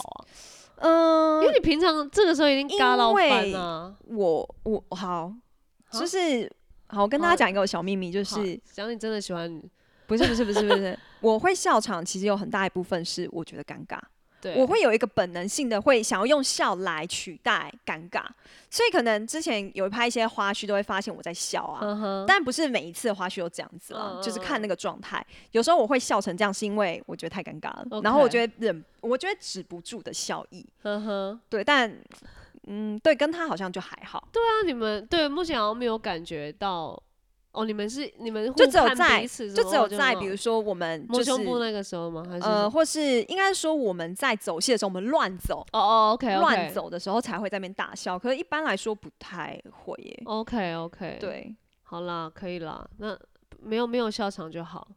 [0.79, 0.87] 啊？
[0.87, 3.97] 嗯、因为你平常这个时候已经尬到翻了啊。
[4.07, 5.35] 我我，好
[5.91, 6.49] 就是
[6.95, 9.63] 好，我跟大家讲一个小秘密，就好是讲你真的喜欢，
[10.07, 13.99] 不是不是不是不是， 我会笑场，其实有很大一部分是我觉得尴尬。
[14.41, 18.23] 对，我会有一个本能性的会想要用笑来取代尴尬，
[18.69, 25.27] 所以可能之前有拍一些花絮都会发现我在笑啊，但不是每一次的花絮都这样子啦，嗯就是看那个状态。
[25.53, 30.67] 有时候我会笑成这样，是因为我觉得太尴尬了然后我觉得忍，我觉得止不住的笑意。
[31.49, 31.91] 对，但
[32.67, 37.01] 嗯，对，跟他好像就还好，对啊你们对目前好像没有感觉到
[37.53, 42.25] 哦，你们是你们就只有在就只有在比如说我们就是摸胸部那个时候吗？
[42.29, 45.65] 还是呃，或是应该说我们在走戏的时候，我们乱走。
[45.73, 50.23] 哦哦，OK 乱走的时候才会在那边大笑，可是一般来说不太会耶。
[50.25, 53.17] ，OK OK，，对，好啦，可以啦，那
[53.61, 54.89] 没有没有笑场就好。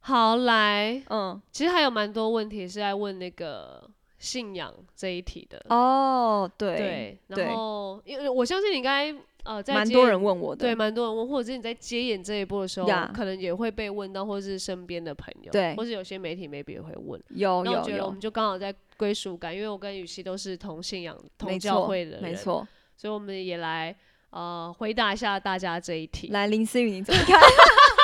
[0.00, 5.64] 好，来，嗯，其实还有蛮多问题是在问那个信仰这一题的。
[5.68, 17.22] 哦，对，对，然后因为我相信你应该呃蛮多人问我的，对，蛮多人问，或者是你在接演这一部的时候呀可能也会被问到，或者是身边的朋友，对或是有些媒体 maybe 也会问。
[17.30, 22.66] 有有有那我觉得我们，就刚好在归属感，因为我跟雨熙都是同信仰、同教会的人，没，错。
[22.96, 23.94] 所以我们也来
[24.30, 26.28] 呃回答一下大家这一题。
[26.28, 27.38] 来，林思雨你怎么看？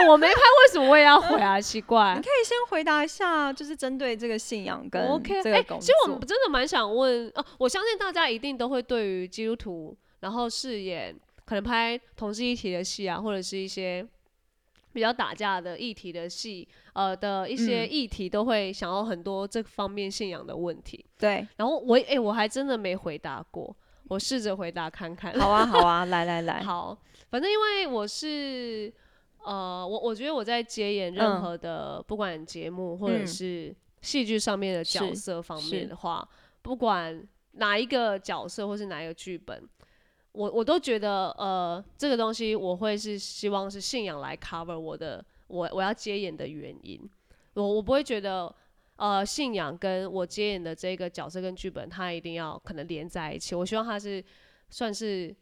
[0.00, 1.60] 哎、我没拍，为什么我也要回啊？
[1.60, 2.22] 奇怪你。
[2.22, 5.80] 可以先回答一下，就是针对这个信仰跟 OK，这个工作。
[5.80, 14.06] 其实我们真的蛮想问哦、我相信大家一定都会对于基督徒，然后饰演可能拍同志议题的戏啊，或者是一些
[14.92, 21.04] 比较打架的议题的戏，呃的一些嗯议题，都会想要很多这方面信仰的问题。
[21.18, 23.74] 对，然后我哎、我还真的没回答过，
[24.08, 25.38] 我试着回答看看。
[25.38, 26.96] 好啊，好啊，来来来， 好，
[27.30, 28.92] 反正因为我是
[29.44, 36.28] 呃，我我觉得我在接演任嗯何的、不管节目或者嗯是戏剧上面的角色方面的话，
[36.62, 39.68] 不管哪一个角色或是哪一个剧本。
[40.32, 47.00] 我我都觉得，呃，这个东西我会是希望是信仰来 cover 我的我我要接演的原因，
[47.54, 48.54] 我我不会觉得，
[48.94, 53.56] 呃，信仰跟我接演的这个角色跟剧本，它一定要可能连在一起。
[53.56, 54.24] 我希望它是
[54.68, 55.34] 算是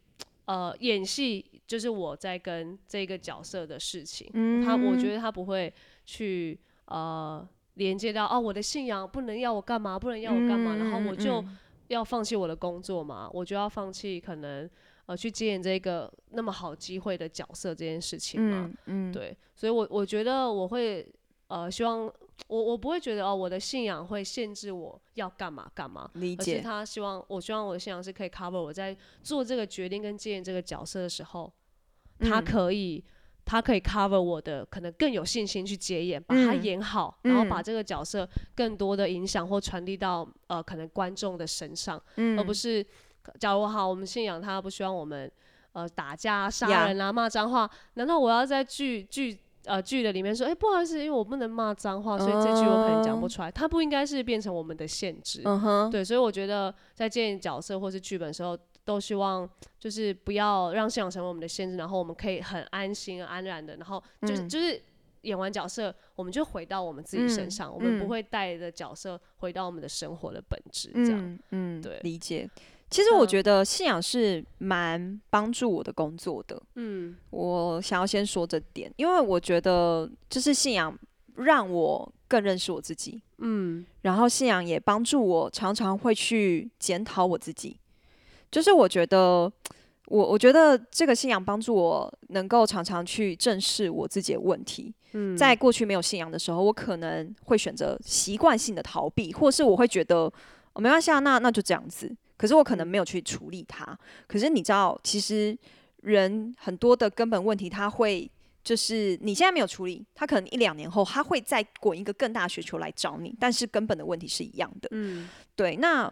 [0.45, 4.27] 呃演戏，就是我在跟这个角色的事情。
[4.33, 5.71] 嗯他我觉得他不会
[6.03, 11.57] 去呃连接到哦我的信仰不能要我干嘛，不能要我干嘛，然后我就嗯
[11.89, 14.67] 要放弃我的工作嘛，我就要放弃可能
[15.05, 18.71] 呃去接演这个那么好机会的角色这件事情嘛。
[18.87, 21.07] 嗯嗯，对，所以我我觉得我会
[21.49, 22.11] 呃希望
[22.47, 31.51] 我我不会觉得哦我的信仰会限制我要干嘛干嘛，而是理解，他希望我希望我的信仰是可以 cover 我在做这个决定跟接演这个角色的时候，
[32.19, 32.45] 他嗯。
[32.45, 33.03] 可以。
[33.45, 36.63] 他可以 cover 我的，可能更有信心去接演，把它嗯。
[36.63, 37.63] 演好，然后把嗯。
[37.63, 42.37] 这个角色更多的影响或传递到呃可能观众的身上，嗯。
[42.37, 42.85] 而不是
[43.39, 45.31] 假如好我们信仰他不希望我们
[45.73, 53.29] 呃打架、杀人啊、骂脏话，难道我要在剧剧呃剧的里面说，哎、不好意思，因为我不能骂脏话，所以这句我可能讲不哦。
[53.29, 55.41] 出来，它不应该是变成我们的限制。
[55.89, 58.55] 对，所以我觉得在建议角色或是剧本的时候，
[58.89, 59.47] 都希望
[59.77, 64.81] 就是不要让信仰成为我们的限制，然后我们可以很安心、安然的，然后就是、嗯就是
[65.21, 71.19] 演完角色，我们就回到我们自己身嗯上，我们不嗯会带着角色回到我们的生活的本质，这样。
[71.23, 72.49] 嗯嗯，对理解。
[72.89, 76.59] 其实我嗯觉得信仰是蛮帮助我的工作的。
[76.73, 80.97] 嗯我想要先说这点，因为我觉得就是信仰
[81.35, 87.77] 让我更认识我自己，嗯然后信仰也帮助我常常会去检讨我自己。
[88.51, 89.51] 就是我觉得，
[90.07, 94.93] 我我觉得这个信仰帮助我能够常常去正视我自己的问题。
[95.13, 100.31] 嗯，在过去没有信仰的时候，我可能会选择习惯性的逃避，或是我会觉得、
[100.73, 102.15] 哦、没关系啊，那那就这样子。
[102.37, 103.97] 可是我可能没有去处理它。
[104.27, 105.57] 可是你知道，其实
[106.01, 108.29] 人很多的根本问题，他会
[108.63, 114.87] 就是你现在没有处理，他可能一两年后，他会再滚一个更大的雪球来找你，但是根本的问题是一样的。
[114.91, 116.11] 嗯对，那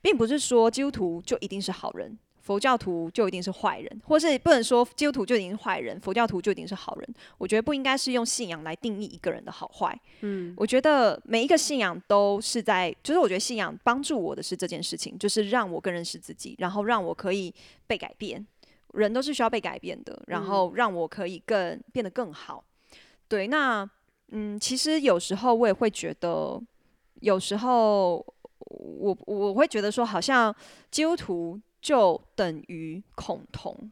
[0.00, 7.14] 并不是说基督徒就一定是好人，佛教徒就一定是坏人，或是不能说基督徒就一定是坏人，佛教徒就一定是好人。
[7.36, 9.98] 我觉得不应该是用信仰来定义一个人的好坏。
[10.20, 17.52] 嗯我觉得每一个信仰都是在，就是我觉得信仰帮助我的是这件事情，就是让我更认识自己，然后让我可以
[17.86, 18.46] 被改变。
[18.94, 22.64] 人都是需要被改变的，然后让我可以更变得更好。
[23.28, 23.88] 对，那
[24.30, 26.58] 嗯，其实有时候我也会觉得，
[27.20, 28.24] 有时候
[28.58, 30.54] 我我会觉得说，好像
[30.90, 33.90] 基督徒就等于恐同。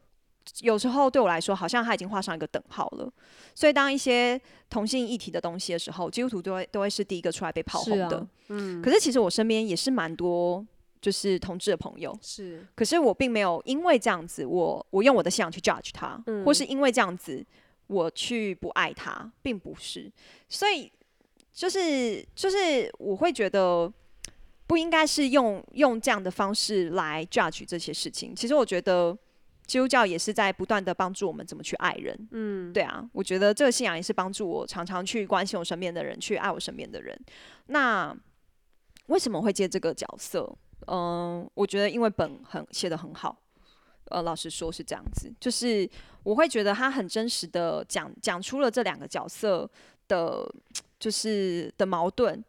[0.60, 3.12] 有时候对我来说，好像他已经画上一个等号了。
[3.52, 8.18] 所以当一些同性议题的东西的时候，基督徒都会都会是第一个出来被炮轰的。
[8.18, 10.64] 啊，嗯，可是其实我身边也是蛮多
[11.00, 17.44] 就是同志的朋友，是可是我并没有因为这样子，我我用我的信仰去 judge 他，嗯或是因为这样子
[17.88, 20.10] 我去不爱他，并不是。
[20.48, 20.90] 所以
[21.52, 23.92] 就是就是我会觉得
[24.66, 28.34] 不应该是用用这样的方式来 judge 这些事情。
[28.34, 29.16] 其实我觉得
[29.64, 32.28] 基督教也是在不断的帮助我们怎么去爱人。
[32.32, 37.16] 嗯对啊，我觉得这个信仰也是帮助我常常去关心我身边的人，去爱我身边的人。
[37.66, 38.16] 那
[39.06, 40.52] 为什么会接这个角色？
[40.88, 43.36] 嗯、我觉得因为本很写的很好，
[44.10, 45.88] 呃，老实说是这样子，就是
[46.22, 49.68] 我会觉得他很真实的讲讲出了这两个角色
[50.08, 50.48] 的，
[50.98, 52.44] 就是的矛盾。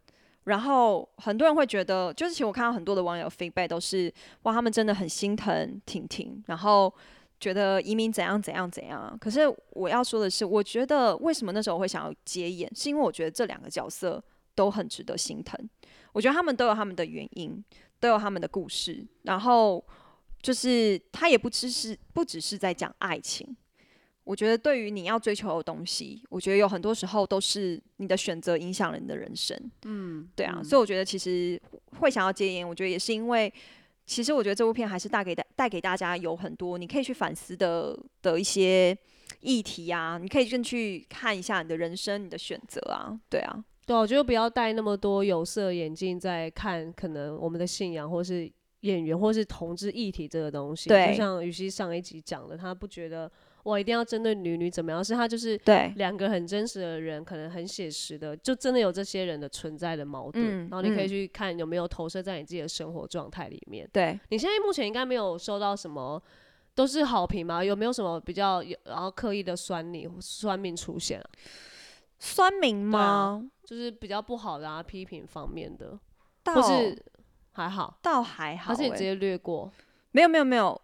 [0.47, 4.12] 然后很多人会觉得，就是其实我看到很多的网友 feedback 都是
[4.43, 6.93] 哇，他们真的很心疼婷婷，然后
[7.39, 9.17] 觉得移民怎样怎样怎样。
[9.19, 14.23] 可是我要说的是，我觉得为什么那时候会想要接演，是因为我觉得这两个角色
[14.55, 15.69] 都很值得心疼。
[16.13, 17.63] 我觉得他们都有他们的原因，
[17.99, 19.83] 都有他们的故事，然后
[20.41, 23.55] 就是他也不只是不只是在讲爱情。
[24.27, 29.57] 我觉得对于你要追求的东西，我觉得有很多时候都是你的选择影响了你的人生。
[29.85, 31.59] 嗯，对啊，嗯所以我觉得其实
[31.99, 33.51] 会想要戒烟，我觉得也是因为，
[34.05, 38.97] 其实我觉得这部片还是带给大带给大家有很多你可以去反思的的一些
[39.39, 50.89] 议题啊，你可以更去看一下你的人生、你的选择啊，对啊，对啊，我觉得不要戴那么多有色眼镜在看，可能我们的信仰或是演员或是同志议题这个东西。
[50.89, 53.31] 对就像雨熙上一集讲的，他不觉得
[53.67, 63.88] 我一定要针对女女怎么样，是他就是对，两个很真实的人，可能很写实的，就真的有这些人的存在的矛盾，嗯然后你可以嗯去看有没有投射在你自己的生活状态里面。
[63.91, 66.21] 对，你现在目前应该没有收到什么。
[66.77, 67.63] 都是好评吗？
[67.63, 71.25] 有没有什么比较有然后刻意的酸你酸民出现啊？
[72.19, 73.43] 酸民吗？
[73.63, 75.97] 就是比较不好的啊，批评方面的，
[76.43, 76.95] 倒或是
[77.53, 79.71] 还好，倒还好、欸，还是你直接略过？
[80.12, 80.80] 没有没有没有，呃。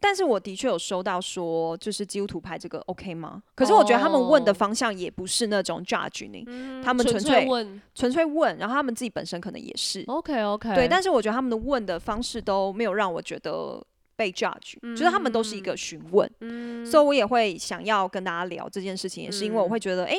[0.00, 3.42] 但是我的确有收到说，就是基督徒拍这个 OK 吗？
[3.54, 4.54] 可是我觉得他们问的哦。
[4.54, 7.82] 方向也不是那种 judge 你，嗯他们纯粹粹问。
[7.94, 10.04] 纯粹问，然后他们自己本身可能也是。
[10.06, 13.84] ，OK OK，对，但是我觉得他们的问的方式都没有让我觉得
[14.16, 16.84] 被 judge，、就是他们都是一个询问，嗯。
[16.86, 20.16] 所以我也会想要跟大家聊这件事情，也是因为我嗯会觉得，哎、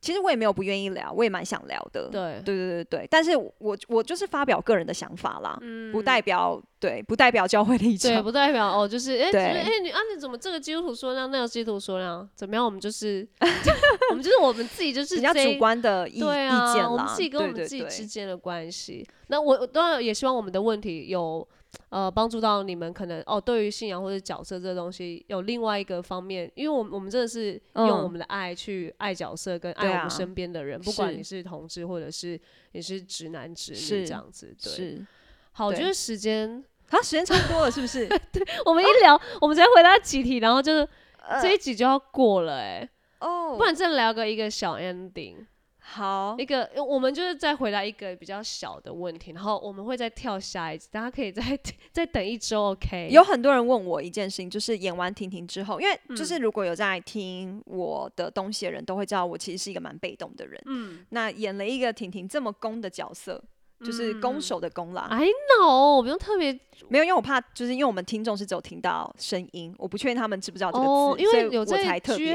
[0.00, 2.08] 其实我也没有不愿意聊，我也蛮想聊的。
[2.08, 5.58] 对对对对对，但是我我就是发表个人的想法啦，
[5.92, 8.22] 不代表对，不代表教会立场。
[8.22, 12.64] 不代表哦，就是哎，对哎、你啊，你怎么这个基督徒说那，那个基督徒说那，怎么样？
[12.64, 13.26] 我们就是
[14.10, 19.06] 我们就是我们自己就是比较主观的意、对意见啊，我们啦，自己跟我们对自己之对间的关系。
[19.26, 21.46] 那我我当然也希望我们的问题有
[21.90, 32.38] 呃帮助到你们，可能哦对于信仰或者角色这东西有另外一个方面，因为我们我们真的是用嗯我们的爱去爱角色跟爱我们身边的人，不管你是同志或者是
[32.72, 34.54] 你是直男直女这样子。
[34.62, 35.06] 对，是。
[35.52, 38.06] 好，我觉得时间啊，时间差不多了，是不是？
[38.32, 40.88] 对我们一聊，我们才回答几题，然后就是
[41.26, 42.88] 呃这一集就要过了哎、
[43.20, 45.46] 哦，不然再聊个一个小 ending。
[45.90, 51.42] 好一个，我们就是再回答一个比较小的问题，然后我们会再跳下一集，大家可以再
[51.90, 53.08] 再等一周，OK？
[53.10, 60.62] 有很多人问我一件事情，就是演完婷婷之后，因为嗯就是如果有在听我的东西的人，都会知道我其实是一个蛮被动的人。
[60.66, 63.42] 嗯那演了一个婷婷这么攻的角色，
[63.84, 64.20] 就是嗯。
[64.20, 65.06] 攻守的攻啦。
[65.10, 66.52] ，I know，我不用特别
[66.88, 72.34] 没有，因为我怕，就是因为我们听众是只有听到声音，我不确定他们知不知道这个字，哦，因为有在才特别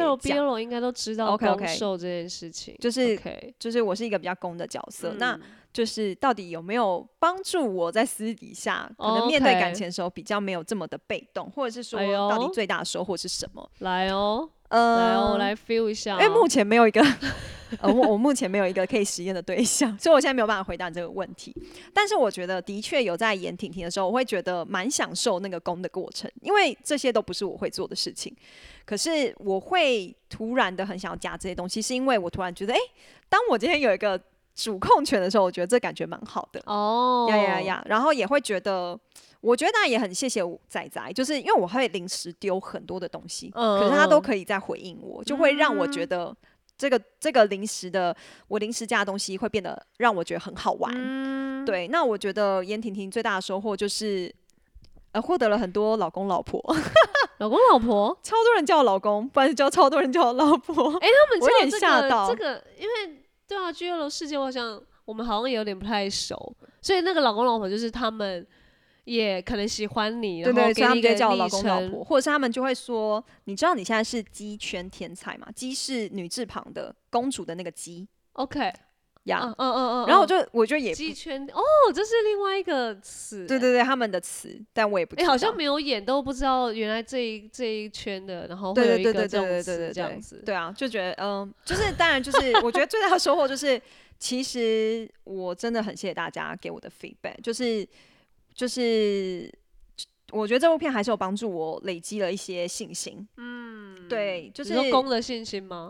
[0.62, 1.66] 应该都知道 OK，OK。
[1.66, 3.20] 攻受这件事情，就是
[3.60, 5.42] 就是我是一个比较攻的角色，那嗯。
[5.74, 13.68] 就是到底有没有帮助我在私底下可哦能面对感情的时候比较没有这么的被动，或者是说到底最大的收获是什么？
[13.80, 17.00] 来哦，呃，来哦，我来 feel 一下哦，因为目前没有一个，
[17.80, 21.56] 呃，我我目前没有一个可以实验的对象， 所以我现在没有办法回答你这个问题。
[21.94, 28.36] 但是我觉得的确有在演婷婷的时候，我会觉得蛮享受那个攻的过程，因为这些都不是我会做的事情。
[28.84, 32.80] 可是我会突然的很想要加这些东西，是因为我突然觉得，哎、
[33.30, 34.20] 当我今天有一个
[34.56, 36.60] 主控权的时候，我觉得这感觉蛮好的。
[36.66, 37.84] 哦，呀呀呀！
[37.86, 39.00] 然后也会觉得，
[39.44, 46.36] 我觉得那也很谢谢仔仔，就是因为我会临时丢很多的东西，嗯可是他都嗯可以再回应我，就会让我觉得
[46.78, 48.16] 这个这个临时的
[48.48, 50.92] 我临时加的东西会变得让我觉得很好玩。
[50.96, 54.34] 嗯，对，那我觉得严婷婷最大的收获就是。
[55.14, 56.60] 呃，获得了很多老公老婆，
[57.38, 60.92] 老公老婆，超多人叫我老公，不然就叫超多人叫我老婆。
[60.98, 68.44] 哎，他们我有点知道这个吓到这个，因为对啊，GL 世界我好像我们好像有点不太熟，所以那个老公老婆就是他们
[69.06, 75.48] 也可能喜欢你，然后对对，所以他们就会给你一个叫我老公老婆，或者是他们就会说，你知道你现在是鸡圈天才吗？
[75.56, 78.72] 鸡是女字旁的公主的那个鸡 OK，
[79.26, 79.42] 呀。
[79.44, 81.62] 嗯嗯嗯嗯，然后我就就我就也鸡圈哦，
[81.94, 85.32] 这是另外一个词，对对对，他们的词，但我也不知哎、道。
[85.32, 90.42] 好像没有演，都不知道原来这一这一圈的，然后会对有一对对对对个这种词对对对这样子。
[90.46, 93.82] 对啊，就觉得嗯，就是当然就是我觉得最大的收获就是，
[94.18, 97.88] 其实我真的很谢谢大家给我的 feedback，就是
[98.56, 99.52] 就是
[100.32, 103.28] 我觉得这部片还是有帮助我累积了一些信心。
[103.38, 105.90] 嗯，对，就是说公的信心吗？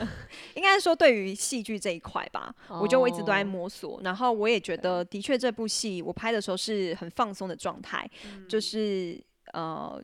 [0.54, 10.02] 应该说对于戏剧这一块吧，我觉得我一直都在哦摸索，然后我也觉得的确这部戏我拍的时候是很放松的状态，嗯就是呃。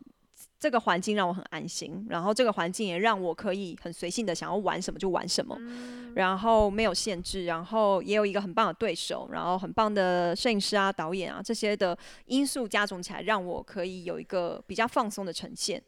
[0.59, 11.97] 这个环境让我很安心，然后这个环境也让我可以很随性的想要玩什么就玩什么，嗯然后没有限制，然后也有一个很棒的对手，然后很棒的摄影师啊、导演啊这些的
[12.27, 15.81] 因素加总起来，让我可以有一个比较放松的呈现。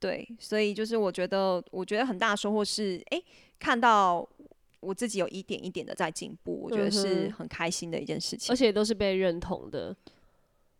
[0.00, 3.22] 对，所以就是我觉得，我觉得很大的收获是，诶，
[3.60, 4.26] 看到
[4.80, 8.56] 我自己有一点一点的在进步，我觉得是很开心的一件事情而。
[8.56, 9.94] 且都是被认同的。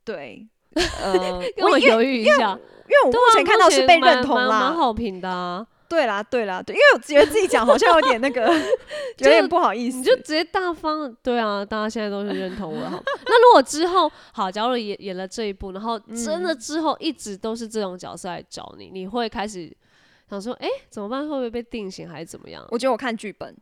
[0.03, 5.67] 对，呃，跟 我犹豫一下，因为我目前看到是被认同啦好评的啊。
[5.89, 8.47] 对啦，对啦，对，因为我觉得自己讲好像有点那个，
[9.19, 9.97] 有点不好意思。
[9.99, 13.03] 你就直接大方，对啊，大家现在都是认同我的好。
[13.27, 19.69] 那如果之后好，假如演演了这一部，然后真嗯的之后一直都是这种角色来找你，你会开始
[20.29, 21.23] 想说，哎、怎么办？
[21.23, 22.65] 会不会被定型还是怎么样？
[22.71, 23.53] 我觉得我看剧本，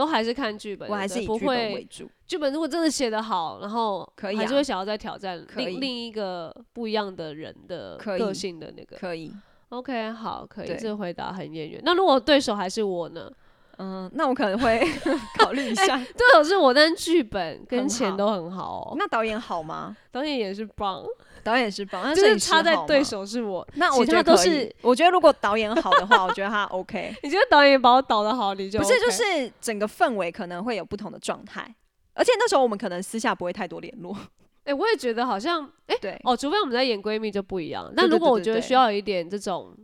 [0.00, 2.10] 都还是看剧本，我还是不以剧本为会主。
[2.26, 8.96] 剧本如果真的写得好，然后可以啊还是会想要再挑战另另一个不一样的人的个性的那个。
[8.96, 9.30] 可以
[9.68, 11.80] ，OK，好，可以，对这回答很演员。
[11.84, 13.30] 那如果对手还是我呢？
[13.82, 14.78] 嗯，那我可能会
[15.40, 15.96] 考虑一下。
[15.96, 18.94] 对手是我，但是剧本跟钱都很好哦。
[18.98, 19.96] 那导演好吗？
[20.12, 21.02] 导演也是棒，
[21.40, 23.02] 导演是棒，那就是摄影师差在对。
[23.02, 23.66] 手是我。
[23.74, 24.76] 那我觉得可以他都是。
[24.82, 27.14] 我觉得如果导演好的话，我觉得他 OK。
[27.22, 31.74] 你觉得导演把我导的好，你就不是，就是整个氛围可能会有不同的状态，
[32.14, 34.16] 而且那时候我们可能私下不会太多联络。
[34.64, 37.90] 哎、我也觉得好像哎、对，哦，除非我们在演闺蜜就不一样。
[37.96, 39.74] 那如果我觉得需要有一点这种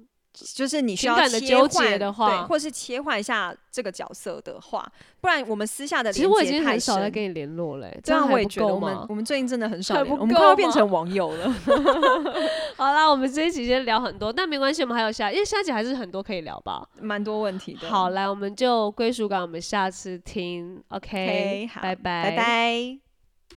[0.55, 4.87] 就是你需要的切纠结换的话对，或是切换一下这个角色的话，
[5.20, 9.14] 不然我们私下的其实我已经很少在跟你联络嘞、这样我也觉得我们我？
[9.14, 11.55] 们最近真的很少联络，我们快要变成网友了。
[12.76, 16.87] 好啦，我们这一集先聊很多，但没关系，我们还有下，因为下一集还是很多可以聊吧。
[17.01, 17.89] 蛮多问题的。
[17.89, 20.82] 好，来，我们就归属感，我们下次听。
[20.89, 23.06] 好，拜拜，拜拜。